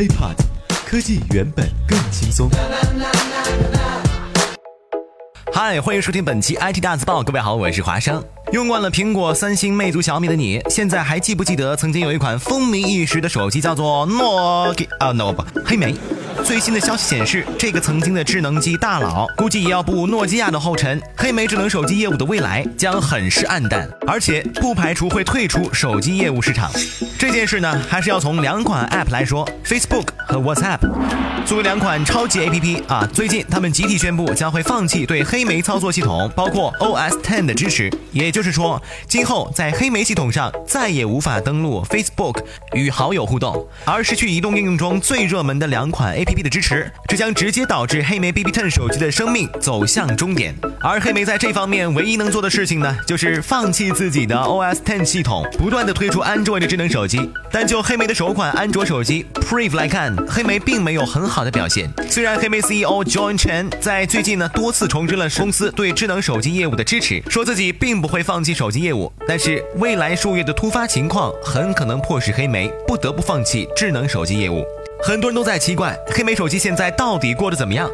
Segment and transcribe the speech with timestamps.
[0.00, 0.34] HiPod，
[0.86, 2.48] 科技原本更轻松。
[5.52, 7.22] 嗨，欢迎收听本期 IT 大字报。
[7.22, 8.24] 各位好，我是华生。
[8.50, 15.94] 用惯了苹果、三星、魅族、小米的你，现在还记不记得曾经有一款风靡一时的手机叫做诺基啊？no 不，黑莓。
[16.44, 21.00] 最新的消息显示，这个曾经的智能机大佬，估计也要步诺基亚的后尘。
[21.16, 26.70] 黑莓智能手机业务的未来将很是暗淡，而且不排除会退出手机业务市场。
[27.18, 30.80] 这件事呢，还是要从两款 App 来说，Facebook 和 WhatsApp。
[31.46, 37.90] 作为两款超级 APP 啊，最近他们集体宣布将会放弃对黑莓操作系统，包括 OS Ten 的支持。
[38.12, 42.42] 也就是说，今后在黑莓系统上再也无法登录 Facebook
[42.74, 50.54] 与好友互动，而失去移动应用中最热门的两款 APP B B 的支持，这将直接导致黑莓 BB Ten 手机的生命走向终点。
[50.80, 57.28] 而黑莓在这方面唯一能做的事情呢，就是放弃自己的 OS Ten 系统，不断的推出 Android 的智能手机。
[57.50, 61.90] 但就黑莓的首款安卓手机 Prive 来看，黑莓并没有很好的表现。
[62.08, 74.64] 虽然黑莓 CEO John Chen 在最近呢多次重申了公司对智能手机业务的支持，说自己并不会放弃手机业务，但是未来数月的突发情况很可能迫使黑莓不得不放弃智能手机业务。
[75.02, 77.90] 很多人都在奇怪，黑莓手机现在到底过得怎么样？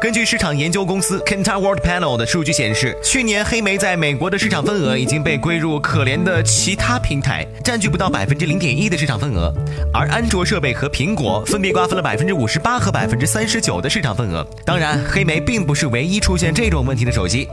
[0.00, 9.52] 根据市场研究公司 Kantar World Panel 的数据显示，去年黑莓在美国的市场份额已经被归入可怜的其他平台，占据不到百分之零点一的市场份额。
[9.92, 14.42] 而安卓设备和苹果分别瓜分了百分之五十八和百分之三十九的市场份额。
[14.64, 17.46] 当然，黑莓并不是唯一出现这种问题的手机。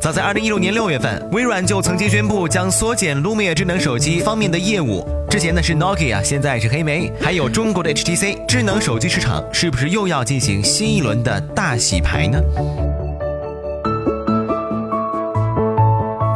[0.00, 5.06] 早在二零一六年六月份，微软就曾经宣布将缩减 Lumia 智能手机方面的业务。
[5.28, 8.46] 之前呢是 Nokia，现在是黑莓，还有中国的 HTC。
[8.48, 12.40] 智能手机市场是不是又要进行新一轮的大几排呢？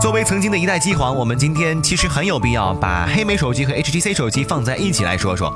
[0.00, 5.55] 作为曾经的一代机皇，我们今天其实很有必要把黑莓手机和 HTC 手机放在一起来说说。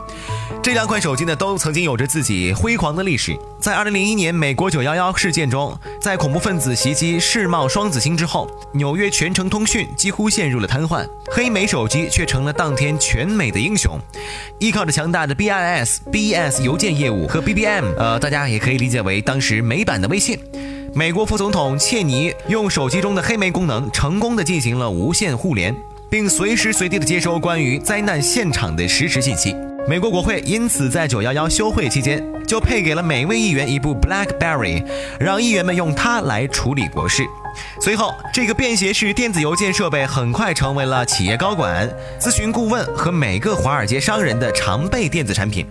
[0.61, 3.35] 这两款手机呢，都曾经有着自己辉煌的历史。
[3.59, 13.99] 在2001年美国911事件中，在恐怖分子袭击世贸双子星之后，纽约全程通讯几乎陷入了瘫痪，黑莓手机却成了当天全美的英雄。
[14.59, 20.39] 依靠着强大的 B I S B S 邮件业务和 BBM，呃，大家也可以理解为当时美版的微信。
[20.95, 25.75] 美国副总统切尼用手机中的黑莓功能，成功的进行了无线互联，
[26.11, 29.55] 并随时随地的接收关于灾难现场的实时信息。
[29.89, 34.85] 美国国会因此在911休会期间，就配给了每位议员一部 BlackBerry，
[35.19, 37.27] 让议员们用它来处理国事。
[37.81, 41.89] 随后，这个便携式电子邮件设备很快成为了企业高管、
[42.21, 45.65] 咨询顾问和每个华尔街商人的常备电子产品。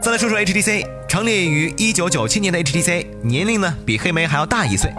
[0.00, 4.90] 再来说说 HTC，成立于1997年的 HTC，年龄呢比黑莓还要大一岁。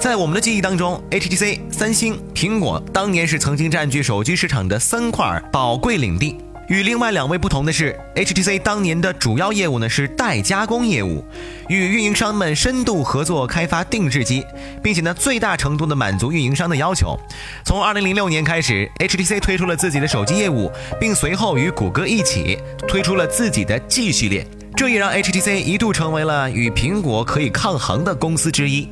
[0.00, 6.38] 在我们的记忆当中，HTC、三星、苹果当年是曾经占据手机市场的三块宝贵领地。
[6.72, 11.22] 与另外两位不同的是，HTC 当年的主要业务呢是代加工业务，
[11.68, 14.42] 与运营商们深度合作开发定制机，
[14.82, 17.14] 并且呢最大程度的满足运营商的要求。
[17.62, 22.58] 从2006年开始，HTC 推出了自己的手机业务，并随后与谷歌一起
[22.88, 28.88] 推出了自己的 G 系列，这也让 HTC 一度成为了与苹果可以抗衡的公司之一。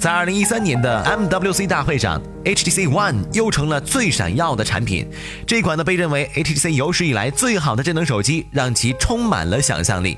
[0.00, 5.06] 在二零一三年的 MWC 大会上，HTC One 又成了最闪耀的产品。
[5.46, 10.16] 这款呢被认为 HTC 有史以来最好的智能手机，让其充满了想象力。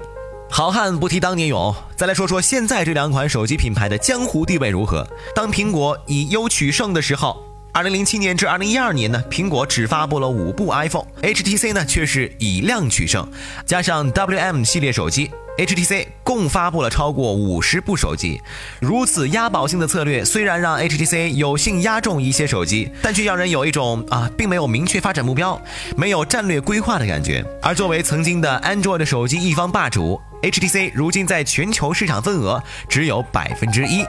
[0.48, 5.04] 好汉不提当年勇，再来说说现在这两款手机品牌的江湖地位如何？
[5.34, 7.42] 当苹果以优取胜的时候，
[7.72, 13.28] 二零零七年至二零一二年呢，苹果只发布了五部 iPhone，HTC 呢却是以量取胜，
[13.66, 15.28] 加上 WM 系列手机。
[15.58, 18.40] HTC 共发布了超过五十部手机，
[18.80, 25.60] 如此押宝性的策略虽然让 HTC 有幸压中一些手机，但却让人有一种啊，并没有明确发展目标、
[25.94, 27.44] 没有战略规划的感觉。
[27.60, 34.04] 而作为曾经的 Android 手机一方霸主，HTC 如今在全球市场份额只有百分之一。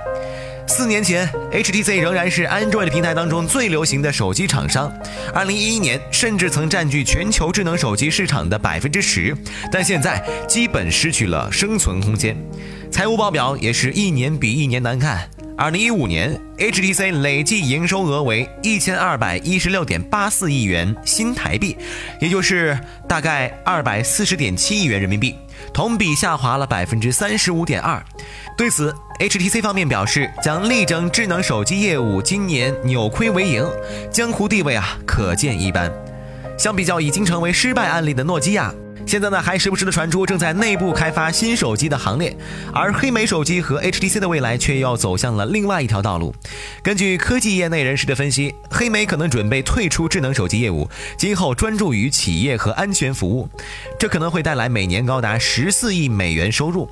[0.67, 4.91] 四年前，HTC 仍然是 Android 平台当中最流行的手机厂商。
[5.33, 9.35] 二零一一年，甚至曾占据全球智能手机市场的百分之十，
[9.71, 12.35] 但现在基本失去了生存空间。
[12.91, 15.29] 财务报表也是一年比一年难看。
[15.55, 21.77] 二零一五年，HTC 累计营收额为一千二百一十六点八四亿元新台币，
[22.19, 22.77] 也就是
[23.07, 25.35] 大概二百四十点七亿元人民币，
[25.71, 28.03] 同比下滑了百分之三十五点二。
[28.57, 33.65] 对此，HTC 方面表示将力争智能手机业务今年扭亏为盈，
[34.11, 35.91] 江湖地位啊可见一斑。
[36.57, 38.73] 相比较已经成为失败案例的诺基亚。
[39.05, 42.33] 现在呢还时不时的传出正在内部开发新手机的行列，
[42.71, 46.33] 而黑莓手机和 HTC 的未来却要走向了另外一条道路。
[46.81, 50.87] 根据科技业内人士的分析，黑莓可能准备退出智能手机业务，
[51.17, 53.49] 今后专注于企业和安全服务，
[53.99, 56.87] 这可能会带来每年高达十四亿美元收入。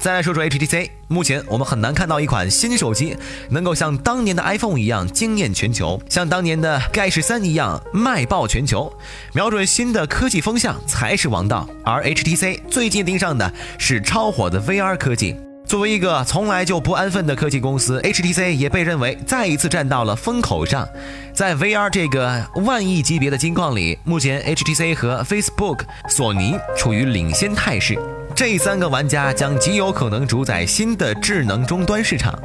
[0.00, 3.16] 再来说说 HTC，目前我们很难看到一款新手机
[3.48, 8.92] 能够像当年的 iPhone 一样惊艳全球，像当年的盖世三一样卖爆全球。
[9.32, 15.36] 瞄准新的科技风向才是王道，而 HTC 最近盯上的是超火的 VR 科技。
[15.66, 20.86] 作为一个从来就不安分的科技公司，HTC 也被认为再一次站到了风口上。
[21.32, 25.80] 在 VR 这个万亿级别的金矿里，目前 HTC 和 Facebook、
[26.10, 27.98] 索尼处于领先态势。
[28.34, 32.36] 这三个玩家将极有可能主宰新的智能终端市场，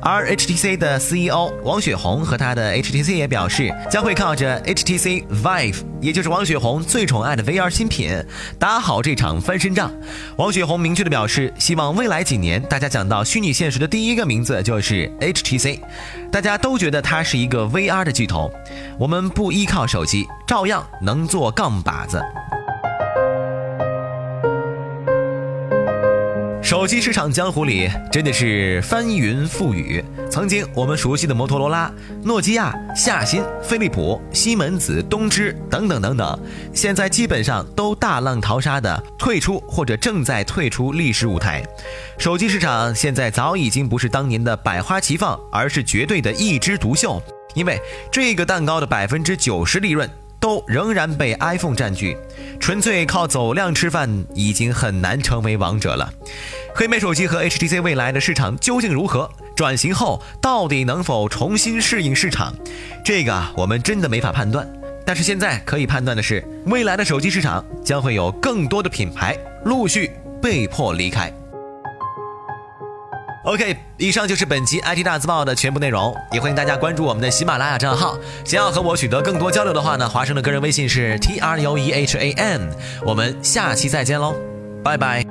[0.00, 8.10] 而 HTC 的 CEO 王雪红和他的 HTC 也表示，将会靠着 HTC Vive，也就是王雪红最宠爱的 VR 新品，
[8.58, 9.92] 打好这场翻身仗。
[10.36, 15.78] 王雪红明确的表示，希望未来几年大家讲到虚拟现实的第一个名字就是 HTC，
[16.32, 18.50] 大家都觉得它是一个 VR 的巨头。
[18.98, 22.20] 我们不依靠手机，照样能做杠把子。
[26.66, 30.04] 手机市场江湖里真的是翻云覆雨。
[30.28, 31.88] 曾经我们熟悉的摩托罗拉、
[32.24, 36.36] 诺基亚、夏新、飞利浦、西门子、东芝等等等等，
[36.74, 41.62] 现在基本上都大浪淘沙的退出或者正在退出历史舞台。
[42.18, 47.22] 手机市场现在早已经不是当年的百花齐放，而是绝对的一枝独秀。
[47.54, 47.80] 因为
[48.10, 50.10] 这个蛋糕的百分之九十利润。
[50.46, 52.16] 都仍然被 iPhone 占据，
[52.60, 56.08] 纯粹靠走量吃饭已经很难成为王者了。
[56.72, 59.28] 黑莓手机和 HTC 未来的市场究竟如何？
[59.56, 62.54] 转型后到底能否重新适应市场？
[63.04, 64.64] 这个我们真的没法判断。
[65.04, 71.32] 但是现在可以判断的是，未来的手机市场将会有更多的品牌陆续被迫离开。
[73.46, 78.18] OK，以上就是本期 IT 大字报的全部内容，也欢迎大家关注我们的喜马拉雅账号。
[78.44, 82.68] 想要和我取得更多交流的话呢，华生的个人微信是 T R U E H A N。
[83.04, 84.34] 我们下期再见喽，
[84.82, 85.24] 拜拜。